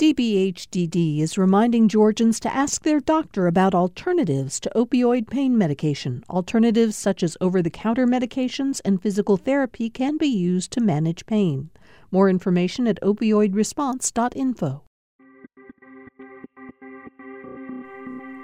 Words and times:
DBHDD 0.00 1.20
is 1.20 1.36
reminding 1.36 1.86
Georgians 1.86 2.40
to 2.40 2.50
ask 2.50 2.84
their 2.84 3.00
doctor 3.00 3.46
about 3.46 3.74
alternatives 3.74 4.58
to 4.60 4.72
opioid 4.74 5.28
pain 5.28 5.58
medication. 5.58 6.24
Alternatives 6.30 6.96
such 6.96 7.22
as 7.22 7.36
over 7.38 7.60
the 7.60 7.68
counter 7.68 8.06
medications 8.06 8.80
and 8.82 9.02
physical 9.02 9.36
therapy 9.36 9.90
can 9.90 10.16
be 10.16 10.26
used 10.26 10.70
to 10.70 10.80
manage 10.80 11.26
pain. 11.26 11.68
More 12.10 12.30
information 12.30 12.86
at 12.86 12.98
opioidresponse.info. 13.02 14.84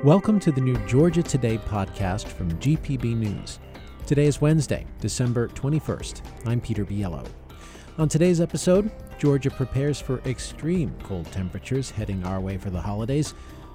Welcome 0.05 0.39
to 0.41 0.53
the 0.53 0.61
new 0.61 0.77
Georgia 0.87 1.23
Today 1.23 1.57
podcast 1.57 2.27
from 2.27 2.53
GPB 2.59 3.17
News. 3.17 3.61
Today 4.07 4.27
is 4.27 4.43
Wednesday, 4.43 4.87
December 5.01 5.49
21st. 5.49 6.21
I'm 6.45 6.61
Peter 6.61 6.85
Biello. 6.85 7.27
On 7.97 8.11
today's 8.11 8.43
episode, 8.43 8.91
Georgia 9.19 9.51
prepares 9.51 10.01
for 10.01 10.21
extreme 10.27 10.95
cold 11.03 11.31
temperatures 11.33 11.91
heading 11.91 12.25
our 12.25 12.41
way 12.41 12.59
for 12.59 12.71
the 12.71 12.81
holidays. 12.81 13.35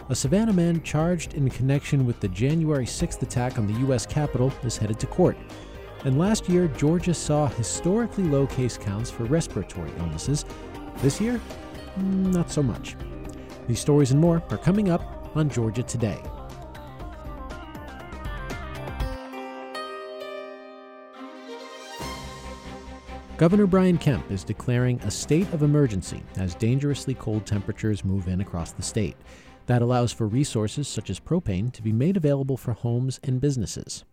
A 0.09 0.15
Savannah 0.15 0.53
man 0.53 0.83
charged 0.83 1.33
in 1.33 1.49
connection 1.49 2.05
with 2.05 2.19
the 2.19 2.27
January 2.27 2.85
6th 2.85 3.21
attack 3.21 3.57
on 3.57 3.65
the 3.65 3.79
U.S. 3.81 4.05
Capitol 4.05 4.51
is 4.63 4.77
headed 4.77 4.99
to 4.99 5.07
court. 5.07 5.37
And 6.03 6.19
last 6.19 6.49
year, 6.49 6.67
Georgia 6.67 7.13
saw 7.13 7.47
historically 7.47 8.23
low 8.23 8.47
case 8.47 8.77
counts 8.77 9.09
for 9.09 9.23
respiratory 9.25 9.91
illnesses. 9.97 10.45
This 10.97 11.21
year, 11.21 11.39
not 11.97 12.51
so 12.51 12.61
much. 12.63 12.95
These 13.67 13.79
stories 13.79 14.11
and 14.11 14.19
more 14.19 14.43
are 14.49 14.57
coming 14.57 14.89
up 14.89 15.31
on 15.35 15.49
Georgia 15.49 15.83
Today. 15.83 16.21
Governor 23.41 23.65
Brian 23.65 23.97
Kemp 23.97 24.29
is 24.29 24.43
declaring 24.43 24.99
a 24.99 25.09
state 25.09 25.51
of 25.51 25.63
emergency 25.63 26.21
as 26.35 26.53
dangerously 26.53 27.15
cold 27.15 27.43
temperatures 27.43 28.05
move 28.05 28.27
in 28.27 28.39
across 28.39 28.71
the 28.71 28.83
state. 28.83 29.17
That 29.65 29.81
allows 29.81 30.13
for 30.13 30.27
resources 30.27 30.87
such 30.87 31.09
as 31.09 31.19
propane 31.19 31.73
to 31.73 31.81
be 31.81 31.91
made 31.91 32.17
available 32.17 32.55
for 32.55 32.73
homes 32.73 33.19
and 33.23 33.41
businesses. 33.41 34.03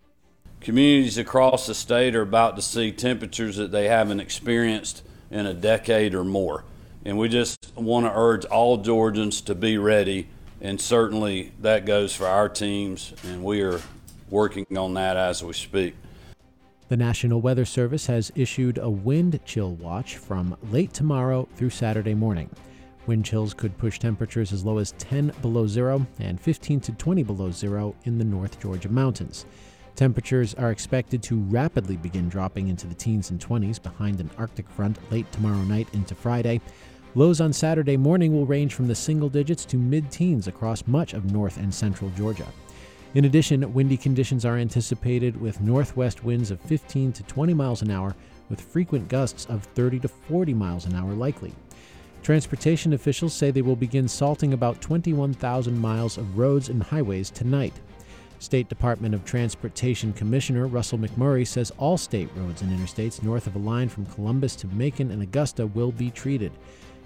Communities 0.62 1.18
across 1.18 1.66
the 1.66 1.74
state 1.74 2.16
are 2.16 2.22
about 2.22 2.56
to 2.56 2.62
see 2.62 2.90
temperatures 2.90 3.56
that 3.56 3.70
they 3.70 3.86
haven't 3.88 4.20
experienced 4.20 5.02
in 5.30 5.44
a 5.44 5.52
decade 5.52 6.14
or 6.14 6.24
more. 6.24 6.64
And 7.04 7.18
we 7.18 7.28
just 7.28 7.76
want 7.76 8.06
to 8.06 8.12
urge 8.14 8.46
all 8.46 8.78
Georgians 8.78 9.42
to 9.42 9.54
be 9.54 9.76
ready, 9.76 10.28
and 10.62 10.80
certainly 10.80 11.52
that 11.60 11.84
goes 11.84 12.16
for 12.16 12.26
our 12.26 12.48
teams, 12.48 13.12
and 13.24 13.44
we 13.44 13.60
are 13.60 13.82
working 14.30 14.64
on 14.78 14.94
that 14.94 15.18
as 15.18 15.44
we 15.44 15.52
speak. 15.52 15.96
The 16.88 16.96
National 16.96 17.42
Weather 17.42 17.66
Service 17.66 18.06
has 18.06 18.32
issued 18.34 18.78
a 18.78 18.88
wind 18.88 19.38
chill 19.44 19.74
watch 19.74 20.16
from 20.16 20.56
late 20.70 20.94
tomorrow 20.94 21.46
through 21.54 21.68
Saturday 21.68 22.14
morning. 22.14 22.48
Wind 23.06 23.26
chills 23.26 23.52
could 23.52 23.76
push 23.76 23.98
temperatures 23.98 24.54
as 24.54 24.64
low 24.64 24.78
as 24.78 24.92
10 24.92 25.34
below 25.42 25.66
zero 25.66 26.06
and 26.18 26.40
15 26.40 26.80
to 26.80 26.92
20 26.92 27.22
below 27.24 27.50
zero 27.50 27.94
in 28.04 28.16
the 28.16 28.24
North 28.24 28.58
Georgia 28.58 28.88
mountains. 28.88 29.44
Temperatures 29.96 30.54
are 30.54 30.70
expected 30.70 31.22
to 31.24 31.36
rapidly 31.36 31.98
begin 31.98 32.30
dropping 32.30 32.68
into 32.68 32.86
the 32.86 32.94
teens 32.94 33.30
and 33.30 33.38
20s 33.38 33.82
behind 33.82 34.18
an 34.18 34.30
Arctic 34.38 34.66
front 34.70 34.98
late 35.12 35.30
tomorrow 35.30 35.62
night 35.64 35.88
into 35.92 36.14
Friday. 36.14 36.58
Lows 37.14 37.42
on 37.42 37.52
Saturday 37.52 37.98
morning 37.98 38.32
will 38.32 38.46
range 38.46 38.72
from 38.72 38.86
the 38.86 38.94
single 38.94 39.28
digits 39.28 39.66
to 39.66 39.76
mid 39.76 40.10
teens 40.10 40.48
across 40.48 40.86
much 40.86 41.12
of 41.12 41.30
north 41.32 41.58
and 41.58 41.74
central 41.74 42.08
Georgia. 42.16 42.46
In 43.14 43.24
addition, 43.24 43.72
windy 43.72 43.96
conditions 43.96 44.44
are 44.44 44.58
anticipated 44.58 45.40
with 45.40 45.62
northwest 45.62 46.24
winds 46.24 46.50
of 46.50 46.60
15 46.60 47.12
to 47.12 47.22
20 47.22 47.54
miles 47.54 47.80
an 47.80 47.90
hour 47.90 48.14
with 48.50 48.60
frequent 48.60 49.08
gusts 49.08 49.46
of 49.46 49.64
30 49.74 50.00
to 50.00 50.08
40 50.08 50.52
miles 50.52 50.84
an 50.84 50.94
hour 50.94 51.12
likely. 51.14 51.54
Transportation 52.22 52.92
officials 52.92 53.32
say 53.32 53.50
they 53.50 53.62
will 53.62 53.76
begin 53.76 54.08
salting 54.08 54.52
about 54.52 54.82
21,000 54.82 55.78
miles 55.78 56.18
of 56.18 56.36
roads 56.36 56.68
and 56.68 56.82
highways 56.82 57.30
tonight. 57.30 57.72
State 58.40 58.68
Department 58.68 59.14
of 59.14 59.24
Transportation 59.24 60.12
Commissioner 60.12 60.66
Russell 60.66 60.98
McMurry 60.98 61.46
says 61.46 61.72
all 61.78 61.96
state 61.96 62.28
roads 62.36 62.60
and 62.60 62.70
interstates 62.70 63.22
north 63.22 63.46
of 63.46 63.56
a 63.56 63.58
line 63.58 63.88
from 63.88 64.06
Columbus 64.06 64.54
to 64.56 64.66
Macon 64.68 65.10
and 65.10 65.22
Augusta 65.22 65.66
will 65.66 65.92
be 65.92 66.10
treated. 66.10 66.52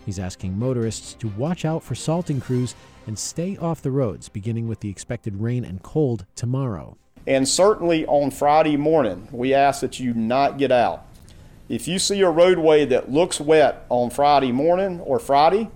He's 0.04 0.18
asking 0.18 0.58
motorists 0.58 1.14
to 1.14 1.28
watch 1.28 1.64
out 1.64 1.82
for 1.82 1.94
salting 1.94 2.40
crews 2.40 2.74
and 3.06 3.18
stay 3.18 3.56
off 3.56 3.82
the 3.82 3.90
roads, 3.90 4.28
beginning 4.28 4.68
with 4.68 4.80
the 4.80 4.90
expected 4.90 5.40
rain 5.40 5.64
and 5.64 5.82
cold 5.82 6.26
tomorrow. 6.34 6.96
And 7.26 7.48
certainly 7.48 8.04
on 8.06 8.30
Friday 8.30 8.76
morning, 8.76 9.28
we 9.30 9.54
ask 9.54 9.80
that 9.80 10.00
you 10.00 10.12
not 10.14 10.58
get 10.58 10.72
out. 10.72 11.06
If 11.68 11.86
you 11.86 11.98
see 11.98 12.20
a 12.20 12.30
roadway 12.30 12.84
that 12.86 13.10
looks 13.10 13.40
wet 13.40 13.86
on 13.88 14.10
Friday 14.10 14.52
morning 14.52 15.00
or 15.00 15.18
Friday, 15.18 15.70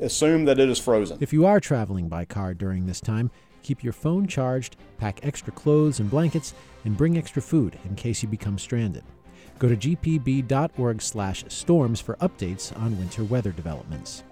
assume 0.00 0.44
that 0.44 0.58
it 0.58 0.68
is 0.68 0.78
frozen. 0.78 1.18
If 1.20 1.32
you 1.32 1.44
are 1.46 1.60
traveling 1.60 2.08
by 2.08 2.24
car 2.24 2.54
during 2.54 2.86
this 2.86 3.00
time, 3.00 3.30
keep 3.62 3.82
your 3.82 3.92
phone 3.92 4.26
charged, 4.26 4.76
pack 4.98 5.20
extra 5.24 5.52
clothes 5.52 5.98
and 5.98 6.08
blankets, 6.08 6.54
and 6.84 6.96
bring 6.96 7.18
extra 7.18 7.42
food 7.42 7.78
in 7.84 7.96
case 7.96 8.22
you 8.22 8.28
become 8.28 8.58
stranded. 8.58 9.02
Go 9.58 9.68
to 9.68 9.76
gpb.org/storms 9.76 12.00
for 12.00 12.16
updates 12.16 12.74
on 12.78 12.98
winter 12.98 13.24
weather 13.24 13.52
developments. 13.52 14.24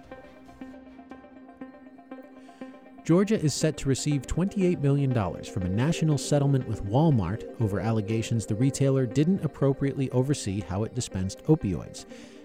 Georgia 3.05 3.41
is 3.41 3.53
set 3.53 3.77
to 3.79 3.89
receive 3.89 4.23
$28 4.23 4.81
million 4.81 5.13
from 5.45 5.65
a 5.65 5.69
national 5.69 6.17
settlement 6.17 6.69
with 6.69 6.85
Walmart 6.85 7.61
over 7.61 7.81
allegations 7.81 8.47
the 8.47 8.55
retailer 8.55 9.07
didn't 9.07 9.45
appropriately 9.45 10.09
oversee 10.13 10.61
how 10.61 10.85
it 10.85 10.95
dispensed 10.95 11.43
opioids. 11.47 12.05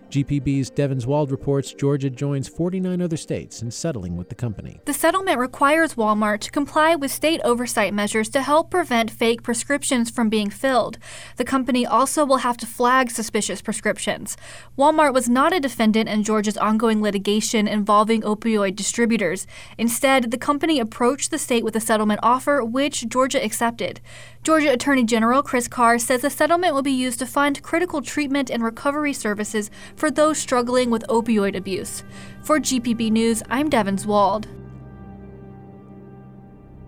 GPB's 0.10 0.70
Devins 0.70 1.06
Wald 1.06 1.32
reports 1.32 1.74
Georgia 1.74 2.10
joins 2.10 2.48
49 2.48 3.02
other 3.02 3.18
states 3.18 3.62
in 3.62 3.72
settling 3.72 4.16
with 4.16 4.30
the 4.30 4.36
company. 4.36 4.80
The 4.86 4.94
settlement 4.94 5.38
requires 5.38 5.96
Walmart 5.96 6.40
to 6.42 6.52
comply 6.52 6.96
with 6.96 7.12
state 7.12 7.42
oversight 7.44 7.94
measures 7.94 8.30
to 8.30 8.42
help 8.42 8.72
prevent 8.72 9.12
fake 9.12 9.44
prescriptions 9.44 10.10
from 10.10 10.30
being 10.30 10.50
filled. 10.50 10.98
The 11.36 11.44
company 11.44 11.86
also 11.86 12.26
will 12.26 12.38
have 12.38 12.56
to 12.58 12.66
flag 12.66 13.12
suspicious 13.12 13.62
prescriptions. 13.62 14.38
Walmart 14.78 15.14
was 15.14 15.28
not 15.28 15.52
a 15.52 15.60
defendant 15.60 16.08
in 16.08 16.24
Georgia's 16.24 16.58
ongoing 16.58 17.02
litigation 17.02 17.68
involving 17.68 18.22
opioid 18.22 18.78
distributors. 18.78 19.46
Instead, 19.78 20.32
the 20.32 20.38
company 20.38 20.80
approached 20.80 21.32
the 21.32 21.38
state 21.38 21.66
with 21.66 21.76
a 21.76 21.82
settlement 21.82 22.22
offer, 22.24 22.64
which 22.64 23.10
Georgia 23.10 23.44
accepted. 23.44 24.00
Georgia 24.42 24.72
Attorney 24.72 25.04
General 25.04 25.44
Chris 25.44 25.68
Carr 25.68 26.00
says 26.00 26.22
the 26.22 26.30
settlement 26.30 26.74
will 26.74 26.82
be 26.82 26.92
used 26.92 27.20
to 27.20 27.26
fund 27.26 27.62
critical 27.62 28.02
treatment 28.02 28.50
and 28.50 28.64
recovery 28.64 29.12
services 29.12 29.70
for 29.98 30.10
those 30.10 30.38
struggling 30.38 30.90
with 30.90 31.06
opioid 31.08 31.58
abuse. 31.58 32.04
For 32.44 32.60
GPB 32.60 33.12
News, 33.12 33.44
I'm 33.50 33.70
Devins 33.70 34.06
Wald. 34.06 34.48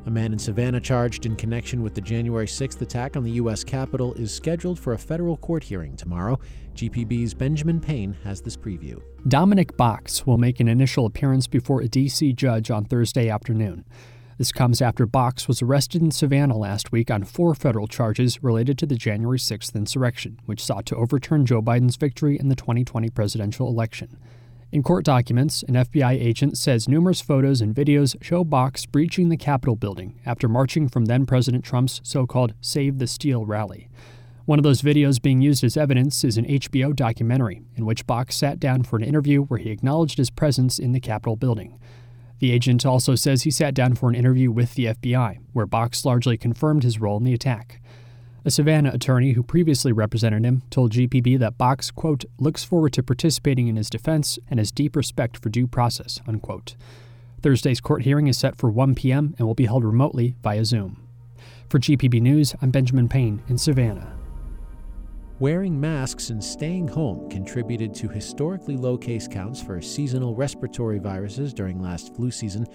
A 0.05 0.11
man 0.11 0.31
in 0.31 0.39
Savannah 0.39 0.79
charged 0.79 1.25
in 1.25 1.35
connection 1.35 1.83
with 1.83 1.93
the 1.93 2.01
January 2.01 2.47
6th 2.47 2.81
attack 2.81 3.15
on 3.15 3.23
the 3.23 3.31
U.S. 3.31 3.63
Capitol 3.63 4.13
is 4.13 4.33
scheduled 4.33 4.79
for 4.79 4.93
a 4.93 4.97
federal 4.97 5.37
court 5.37 5.63
hearing 5.63 5.95
tomorrow. 5.95 6.39
GPB's 6.73 7.33
Benjamin 7.33 7.79
Payne 7.79 8.15
has 8.23 8.41
this 8.41 8.55
preview. 8.55 9.01
Dominic 9.27 9.75
Box 9.75 10.25
will 10.25 10.37
make 10.37 10.59
an 10.59 10.67
initial 10.67 11.05
appearance 11.05 11.45
before 11.45 11.81
a 11.81 11.87
D.C. 11.87 12.33
judge 12.33 12.71
on 12.71 12.85
Thursday 12.85 13.29
afternoon. 13.29 13.85
This 14.39 14.53
comes 14.53 14.81
after 14.81 15.05
Box 15.05 15.49
was 15.49 15.61
arrested 15.61 16.01
in 16.01 16.11
Savannah 16.11 16.55
last 16.55 16.93
week 16.93 17.11
on 17.11 17.25
four 17.25 17.53
federal 17.53 17.87
charges 17.87 18.41
related 18.41 18.77
to 18.77 18.85
the 18.85 18.95
January 18.95 19.37
6th 19.37 19.75
insurrection, 19.75 20.39
which 20.45 20.63
sought 20.63 20.85
to 20.85 20.95
overturn 20.95 21.45
Joe 21.45 21.61
Biden's 21.61 21.97
victory 21.97 22.39
in 22.39 22.47
the 22.47 22.55
2020 22.55 23.09
presidential 23.09 23.67
election. 23.67 24.17
In 24.71 24.81
court 24.81 25.03
documents, 25.03 25.61
an 25.63 25.73
FBI 25.73 26.13
agent 26.13 26.57
says 26.57 26.87
numerous 26.87 27.19
photos 27.19 27.59
and 27.59 27.75
videos 27.75 28.15
show 28.23 28.45
Box 28.45 28.85
breaching 28.85 29.27
the 29.27 29.35
Capitol 29.35 29.75
building 29.75 30.21
after 30.25 30.47
marching 30.47 30.87
from 30.87 31.07
then 31.07 31.25
President 31.25 31.65
Trump's 31.65 31.99
so 32.05 32.25
called 32.25 32.53
Save 32.61 32.97
the 32.97 33.07
Steal 33.07 33.45
rally. 33.45 33.89
One 34.45 34.57
of 34.57 34.63
those 34.63 34.81
videos 34.81 35.21
being 35.21 35.41
used 35.41 35.65
as 35.65 35.75
evidence 35.75 36.23
is 36.23 36.37
an 36.37 36.45
HBO 36.45 36.95
documentary 36.95 37.61
in 37.75 37.85
which 37.85 38.07
Box 38.07 38.37
sat 38.37 38.57
down 38.57 38.83
for 38.83 38.95
an 38.95 39.03
interview 39.03 39.41
where 39.41 39.59
he 39.59 39.69
acknowledged 39.69 40.17
his 40.17 40.29
presence 40.29 40.79
in 40.79 40.93
the 40.93 41.01
Capitol 41.01 41.35
building. 41.35 41.77
The 42.39 42.51
agent 42.51 42.85
also 42.85 43.15
says 43.15 43.43
he 43.43 43.51
sat 43.51 43.73
down 43.73 43.95
for 43.95 44.09
an 44.09 44.15
interview 44.15 44.49
with 44.49 44.75
the 44.75 44.85
FBI, 44.85 45.39
where 45.53 45.65
Box 45.65 46.05
largely 46.05 46.37
confirmed 46.37 46.83
his 46.83 46.99
role 46.99 47.17
in 47.17 47.23
the 47.23 47.33
attack. 47.33 47.81
A 48.45 48.51
Savannah 48.51 48.91
attorney 48.93 49.33
who 49.33 49.43
previously 49.43 49.91
represented 49.91 50.45
him 50.45 50.63
told 50.69 50.93
GPB 50.93 51.37
that 51.39 51.57
Box, 51.57 51.91
quote, 51.91 52.23
looks 52.39 52.63
forward 52.63 52.93
to 52.93 53.03
participating 53.03 53.67
in 53.67 53.75
his 53.75 53.89
defense 53.89 54.39
and 54.49 54.59
has 54.59 54.71
deep 54.71 54.95
respect 54.95 55.37
for 55.37 55.49
due 55.49 55.67
process, 55.67 56.21
unquote. 56.25 56.75
Thursday's 57.41 57.81
court 57.81 58.03
hearing 58.03 58.27
is 58.27 58.37
set 58.37 58.57
for 58.57 58.69
1 58.69 58.95
p.m. 58.95 59.35
and 59.37 59.45
will 59.45 59.55
be 59.55 59.65
held 59.65 59.83
remotely 59.83 60.35
via 60.41 60.63
Zoom. 60.63 61.05
For 61.67 61.79
GPB 61.79 62.21
News, 62.21 62.55
I'm 62.61 62.71
Benjamin 62.71 63.09
Payne 63.09 63.43
in 63.47 63.57
Savannah. 63.57 64.18
Wearing 65.39 65.79
masks 65.79 66.31
and 66.31 66.43
staying 66.43 66.89
home 66.89 67.29
contributed 67.29 67.93
to 67.95 68.09
historically 68.09 68.75
low 68.75 68.97
case 68.97 69.25
counts 69.25 69.61
for 69.61 69.81
seasonal 69.81 70.35
respiratory 70.35 70.99
viruses 70.99 71.53
during 71.53 71.81
last 71.81 72.13
flu 72.13 72.29
season. 72.29 72.67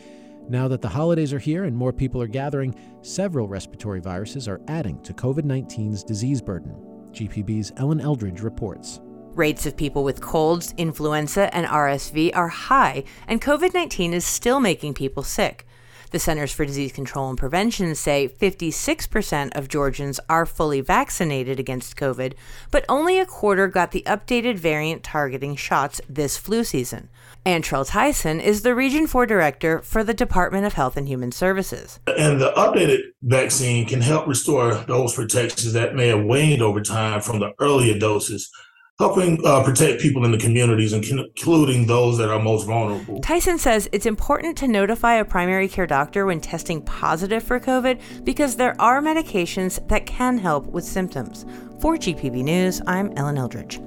Now 0.48 0.66
that 0.68 0.80
the 0.80 0.88
holidays 0.88 1.34
are 1.34 1.38
here 1.38 1.64
and 1.64 1.76
more 1.76 1.92
people 1.92 2.22
are 2.22 2.26
gathering, 2.26 2.74
several 3.02 3.48
respiratory 3.48 4.00
viruses 4.00 4.48
are 4.48 4.62
adding 4.66 4.98
to 5.02 5.12
COVID 5.12 5.42
19's 5.42 6.02
disease 6.02 6.40
burden. 6.40 6.74
GPB's 7.12 7.70
Ellen 7.76 8.00
Eldridge 8.00 8.40
reports. 8.40 8.98
Rates 9.34 9.66
of 9.66 9.76
people 9.76 10.02
with 10.02 10.22
colds, 10.22 10.72
influenza, 10.78 11.54
and 11.54 11.66
RSV 11.66 12.34
are 12.34 12.48
high, 12.48 13.04
and 13.28 13.42
COVID 13.42 13.74
19 13.74 14.14
is 14.14 14.24
still 14.24 14.58
making 14.58 14.94
people 14.94 15.22
sick. 15.22 15.66
The 16.14 16.20
Centers 16.20 16.52
for 16.52 16.64
Disease 16.64 16.92
Control 16.92 17.28
and 17.28 17.36
Prevention 17.36 17.92
say 17.96 18.28
56% 18.28 19.56
of 19.56 19.66
Georgians 19.66 20.20
are 20.30 20.46
fully 20.46 20.80
vaccinated 20.80 21.58
against 21.58 21.96
COVID, 21.96 22.34
but 22.70 22.84
only 22.88 23.18
a 23.18 23.26
quarter 23.26 23.66
got 23.66 23.90
the 23.90 24.04
updated 24.06 24.56
variant 24.56 25.02
targeting 25.02 25.56
shots 25.56 26.00
this 26.08 26.36
flu 26.36 26.62
season. 26.62 27.08
Antrell 27.44 27.84
Tyson 27.84 28.38
is 28.38 28.62
the 28.62 28.76
Region 28.76 29.08
4 29.08 29.26
Director 29.26 29.80
for 29.80 30.04
the 30.04 30.14
Department 30.14 30.64
of 30.64 30.74
Health 30.74 30.96
and 30.96 31.08
Human 31.08 31.32
Services. 31.32 31.98
And 32.06 32.40
the 32.40 32.52
updated 32.52 33.00
vaccine 33.20 33.84
can 33.84 34.00
help 34.00 34.28
restore 34.28 34.72
those 34.86 35.16
protections 35.16 35.72
that 35.72 35.96
may 35.96 36.06
have 36.06 36.22
waned 36.22 36.62
over 36.62 36.80
time 36.80 37.22
from 37.22 37.40
the 37.40 37.54
earlier 37.58 37.98
doses 37.98 38.52
helping 38.98 39.44
uh, 39.44 39.62
protect 39.64 40.00
people 40.00 40.24
in 40.24 40.30
the 40.30 40.38
communities, 40.38 40.92
including 40.92 41.86
those 41.86 42.16
that 42.16 42.30
are 42.30 42.38
most 42.38 42.64
vulnerable. 42.64 43.20
Tyson 43.20 43.58
says 43.58 43.88
it's 43.92 44.06
important 44.06 44.56
to 44.56 44.68
notify 44.68 45.14
a 45.14 45.24
primary 45.24 45.66
care 45.66 45.86
doctor 45.86 46.26
when 46.26 46.40
testing 46.40 46.80
positive 46.82 47.42
for 47.42 47.58
COVID 47.58 48.00
because 48.24 48.54
there 48.54 48.80
are 48.80 49.02
medications 49.02 49.86
that 49.88 50.06
can 50.06 50.38
help 50.38 50.66
with 50.66 50.84
symptoms. 50.84 51.44
For 51.80 51.96
GPB 51.96 52.44
News, 52.44 52.80
I'm 52.86 53.12
Ellen 53.16 53.36
Eldridge. 53.36 53.80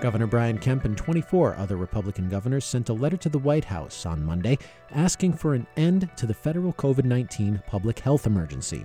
Governor 0.00 0.26
Brian 0.26 0.58
Kemp 0.58 0.84
and 0.84 0.96
24 0.96 1.56
other 1.56 1.76
Republican 1.76 2.28
governors 2.28 2.64
sent 2.64 2.88
a 2.88 2.92
letter 2.92 3.16
to 3.16 3.28
the 3.28 3.38
White 3.38 3.64
House 3.64 4.04
on 4.04 4.24
Monday 4.24 4.58
asking 4.90 5.32
for 5.32 5.54
an 5.54 5.66
end 5.76 6.10
to 6.16 6.26
the 6.26 6.34
federal 6.34 6.72
COVID 6.72 7.04
19 7.04 7.62
public 7.66 8.00
health 8.00 8.26
emergency. 8.26 8.84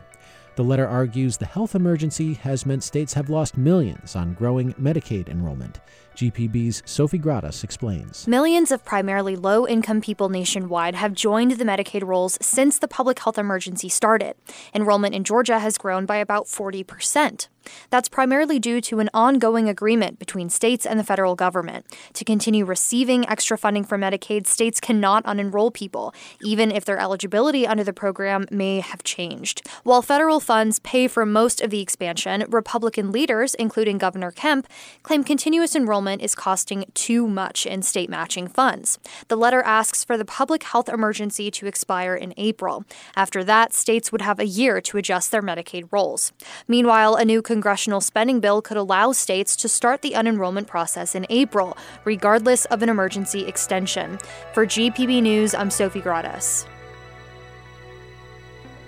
The 0.56 0.64
letter 0.64 0.88
argues 0.88 1.38
the 1.38 1.46
health 1.46 1.76
emergency 1.76 2.34
has 2.34 2.66
meant 2.66 2.84
states 2.84 3.14
have 3.14 3.30
lost 3.30 3.58
millions 3.58 4.16
on 4.16 4.34
growing 4.34 4.74
Medicaid 4.74 5.30
enrollment. 5.30 5.80
GPB's 6.22 6.84
Sofi 6.86 7.18
Gratas 7.18 7.64
explains. 7.64 8.28
Millions 8.28 8.70
of 8.70 8.86
primarily 8.86 9.36
low 9.36 9.68
income 9.68 10.02
people 10.02 10.30
nationwide 10.30 10.94
have 10.94 11.14
joined 11.16 11.54
the 11.54 11.66
Medicaid 11.66 12.06
rolls 12.06 12.38
since 12.40 12.78
the 12.78 12.88
public 12.88 13.18
health 13.18 13.40
emergency 13.40 13.90
started. 13.90 14.36
Enrollment 14.76 15.16
in 15.16 15.24
Georgia 15.24 15.58
has 15.58 15.80
grown 15.80 16.06
by 16.06 16.18
about 16.18 16.46
40%. 16.46 17.48
That's 17.90 18.10
primarily 18.10 18.60
due 18.60 18.82
to 18.82 19.00
an 19.00 19.10
ongoing 19.14 19.70
agreement 19.70 20.18
between 20.18 20.50
states 20.50 20.84
and 20.86 21.00
the 21.00 21.04
federal 21.04 21.36
government. 21.36 21.86
To 22.14 22.26
continue 22.26 22.66
receiving 22.66 23.28
extra 23.30 23.56
funding 23.58 23.84
from 23.84 24.02
Medicaid, 24.02 24.48
states 24.48 24.80
cannot 24.80 25.24
unenroll 25.26 25.72
people, 25.72 26.12
even 26.42 26.72
if 26.72 26.86
their 26.86 26.98
eligibility 26.98 27.68
under 27.68 27.84
the 27.84 27.94
program 27.94 28.46
may 28.50 28.80
have 28.80 29.04
changed. 29.04 29.68
While 29.84 30.02
federal 30.02 30.40
funds 30.40 30.80
pay 30.80 31.08
for 31.08 31.24
most 31.24 31.62
of 31.62 31.70
the 31.70 31.82
expansion, 31.82 32.46
Republican 32.50 33.12
leaders, 33.12 33.54
including 33.56 34.00
Governor 34.00 34.32
Kemp, 34.32 34.68
claim 35.04 35.24
continuous 35.24 35.76
enrollment 35.76 36.11
is 36.20 36.36
costing 36.36 36.86
too 36.94 37.28
much 37.28 37.66
in 37.66 37.82
state 37.82 38.10
matching 38.10 38.48
funds. 38.48 39.00
The 39.28 39.38
letter 39.38 39.62
asks 39.62 40.04
for 40.04 40.18
the 40.18 40.26
public 40.26 40.64
health 40.64 40.90
emergency 40.90 41.52
to 41.52 41.68
expire 41.68 42.16
in 42.16 42.34
April. 42.38 42.84
After 43.16 43.44
that, 43.44 43.74
states 43.74 44.12
would 44.12 44.22
have 44.22 44.40
a 44.40 44.46
year 44.46 44.82
to 44.82 44.98
adjust 44.98 45.32
their 45.32 45.42
Medicaid 45.42 45.88
rolls. 45.92 46.34
Meanwhile, 46.68 47.16
a 47.16 47.26
new 47.26 47.42
congressional 47.42 48.02
spending 48.02 48.40
bill 48.40 48.62
could 48.62 48.78
allow 48.78 49.12
states 49.12 49.56
to 49.58 49.70
start 49.70 50.02
the 50.02 50.12
unenrollment 50.12 50.68
process 50.68 51.16
in 51.16 51.26
April, 51.30 51.78
regardless 52.04 52.66
of 52.66 52.82
an 52.82 52.90
emergency 52.90 53.46
extension. 53.46 54.18
For 54.54 54.66
GPB 54.66 55.22
News, 55.22 55.54
I'm 55.54 55.70
Sofi 55.70 56.02
Gratas. 56.02 56.66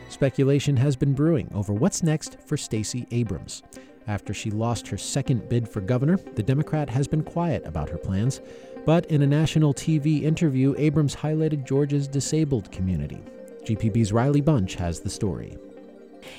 Speculation 0.10 0.78
has 0.78 0.96
been 0.96 1.14
brewing 1.14 1.50
over 1.56 1.74
what's 1.74 2.04
next 2.04 2.38
for 2.46 2.56
Stacey 2.56 3.08
Abrams. 3.12 3.64
After 4.08 4.34
she 4.34 4.52
lost 4.52 4.88
her 4.88 4.98
second 4.98 5.48
bid 5.48 5.68
for 5.68 5.82
governor, 5.82 6.18
the 6.36 6.44
Democrat 6.44 6.90
has 6.90 7.08
been 7.08 7.24
quiet 7.24 7.66
about 7.66 7.90
her 7.90 7.98
plans. 7.98 8.42
But 8.86 9.06
in 9.06 9.22
a 9.22 9.28
national 9.28 9.74
TV 9.74 10.24
interview, 10.24 10.76
Abrams 10.78 11.16
highlighted 11.16 11.66
Georgia's 11.66 12.08
disabled 12.08 12.72
community. 12.72 13.24
GPB's 13.64 14.12
Riley 14.12 14.42
Bunch 14.42 14.76
has 14.76 15.00
the 15.00 15.10
story. 15.10 15.58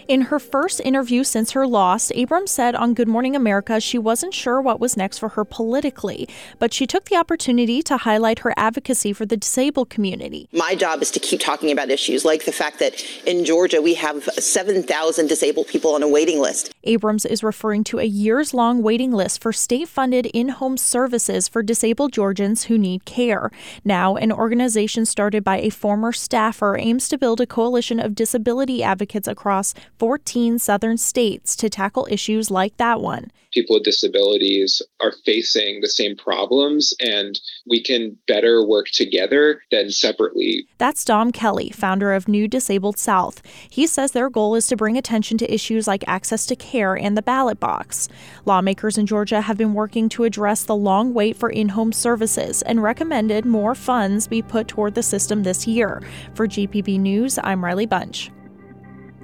In 0.09 0.23
her 0.23 0.39
first 0.39 0.81
interview 0.85 1.25
since 1.25 1.53
her 1.53 1.67
loss, 1.67 2.13
Abrams 2.15 2.51
said 2.51 2.75
on 2.75 2.95
Good 2.95 3.09
Morning 3.09 3.35
America 3.35 3.81
she 3.81 3.99
wasn't 3.99 4.35
sure 4.35 4.61
what 4.61 4.81
was 4.81 4.97
next 4.97 5.19
for 5.19 5.31
her 5.31 5.45
politically, 5.45 6.29
but 6.59 6.73
she 6.73 6.87
took 6.87 7.07
the 7.07 7.17
opportunity 7.17 7.83
to 7.83 7.99
highlight 7.99 8.41
her 8.41 8.53
advocacy 8.57 9.13
for 9.13 9.27
the 9.27 9.37
disabled 9.37 9.91
community. 9.91 10.49
My 10.53 10.75
job 10.75 11.03
is 11.03 11.11
to 11.13 11.21
keep 11.21 11.41
talking 11.41 11.71
about 11.71 11.91
issues 11.91 12.25
like 12.25 12.45
the 12.45 12.53
fact 12.53 12.79
that 12.79 13.05
in 13.27 13.45
Georgia 13.45 13.81
we 13.81 13.95
have 13.95 14.25
7,000 14.25 15.27
disabled 15.27 15.69
people 15.69 15.95
on 15.95 16.03
a 16.03 16.09
waiting 16.09 16.41
list. 16.41 16.75
Abrams 16.85 17.25
is 17.25 17.43
referring 17.43 17.85
to 17.85 17.99
a 17.99 18.05
years 18.05 18.55
long 18.55 18.83
waiting 18.83 19.13
list 19.13 19.41
for 19.41 19.53
state 19.53 19.89
funded 19.89 20.27
in 20.27 20.51
home 20.51 20.77
services 20.77 21.49
for 21.49 21.63
disabled 21.63 22.13
Georgians 22.13 22.65
who 22.65 22.79
need 22.79 23.05
care. 23.05 23.51
Now, 23.85 24.17
an 24.17 24.33
organization 24.33 25.05
started 25.07 25.45
by 25.45 25.59
a 25.59 25.71
former 25.71 26.13
staffer 26.13 26.77
aims 26.79 27.09
to 27.09 27.19
build 27.19 27.41
a 27.41 27.47
coalition 27.47 28.01
of 28.01 28.15
disability 28.15 28.83
advocates 28.83 29.29
across 29.75 29.85
14 29.99 30.59
southern 30.59 30.97
states 30.99 31.57
to 31.57 31.71
tackle 31.71 32.07
issues 32.11 32.51
like 32.51 32.77
that 32.77 33.01
one. 33.01 33.31
People 33.53 33.77
with 33.77 33.85
disabilities 33.85 34.83
are 35.01 35.13
facing 35.25 35.81
the 35.81 35.89
same 35.89 36.17
problems, 36.17 36.93
and 36.99 37.39
we 37.69 37.81
can 37.81 38.19
better 38.27 38.67
work 38.67 38.87
together 38.93 39.63
than 39.71 39.91
separately. 39.91 40.67
That's 40.79 41.05
Dom 41.05 41.31
Kelly, 41.31 41.71
founder 41.71 42.13
of 42.13 42.27
New 42.27 42.49
Disabled 42.49 42.99
South. 42.99 43.43
He 43.71 43.87
says 43.87 44.11
their 44.11 44.29
goal 44.29 44.57
is 44.57 44.67
to 44.67 44.77
bring 44.77 44.97
attention 44.97 45.39
to 45.39 45.55
issues 45.55 45.87
like 45.87 46.03
access 46.09 46.47
to 46.47 46.57
care 46.57 46.97
and 46.97 47.17
the 47.17 47.23
ballot 47.23 47.61
box. 47.61 48.09
Lawmakers 48.45 48.99
in 48.99 49.07
Georgia 49.07 49.41
have 49.41 49.57
been 49.57 49.73
working 49.73 50.09
to 50.11 50.25
address 50.25 50.65
the 50.65 50.75
long 50.75 51.15
wait 51.15 51.37
for 51.37 51.49
in 51.49 51.69
home 51.69 51.93
services 51.93 52.61
and 52.63 52.83
recommended 52.83 53.45
more 53.45 53.77
funds 53.77 54.27
be 54.27 54.43
put 54.43 54.67
toward 54.67 54.97
the 54.97 55.03
system 55.03 55.45
this 55.45 55.65
year. 55.65 56.03
For 56.35 56.49
GPB 56.49 56.99
News, 56.99 57.39
I'm 57.39 57.65
Riley 57.65 57.87
Bunch. 57.87 58.33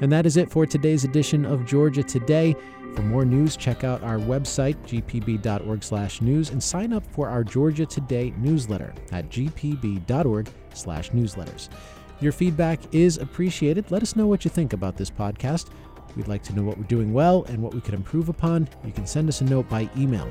And 0.01 0.11
that 0.13 0.27
is 0.27 0.37
it 0.37 0.51
for 0.51 0.67
today's 0.67 1.05
edition 1.05 1.45
of 1.45 1.67
Georgia 1.67 2.03
Today. 2.03 2.57
For 2.95 3.03
more 3.03 3.25
news, 3.25 3.57
check 3.57 3.85
out 3.85 4.03
our 4.03 4.19
website, 4.19 4.77
gpb.org/news, 4.87 6.51
and 6.51 6.63
sign 6.63 6.93
up 6.93 7.07
for 7.13 7.29
our 7.29 7.45
Georgia 7.45 7.87
Today 7.87 8.35
newsletter 8.39 8.93
at 9.13 9.31
gpb.org/newsletters. 9.31 11.69
Your 12.21 12.33
feedback 12.33 12.81
is 12.93 13.19
appreciated. 13.19 13.91
Let 13.91 14.03
us 14.03 14.17
know 14.17 14.27
what 14.27 14.45
you 14.45 14.51
think 14.51 14.73
about 14.73 14.97
this 14.97 15.11
podcast. 15.11 15.69
We'd 16.17 16.29
like 16.29 16.43
to 16.45 16.55
know 16.55 16.65
what 16.65 16.77
we're 16.77 16.85
doing 16.85 17.13
well 17.13 17.45
and 17.45 17.63
what 17.63 17.75
we 17.75 17.81
could 17.81 17.95
improve 17.95 18.29
upon. 18.29 18.69
You 18.85 18.93
can 18.93 19.07
send 19.07 19.29
us 19.29 19.41
a 19.41 19.45
note 19.45 19.69
by 19.69 19.89
email. 19.97 20.29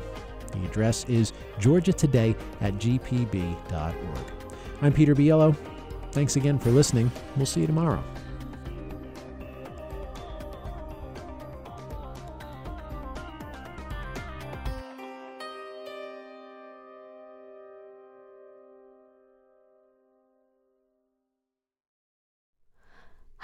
The 0.52 0.66
address 0.66 1.06
is 1.08 1.32
georgiatoday 1.60 2.36
at 2.62 2.74
gpb.org. 2.76 4.34
I'm 4.82 4.94
Peter 4.94 5.16
Biello. 5.16 5.56
Thanks 6.12 6.36
again 6.36 6.60
for 6.60 6.72
listening. 6.72 7.12
We'll 7.38 7.46
see 7.46 7.62
you 7.62 7.68
tomorrow. 7.68 8.04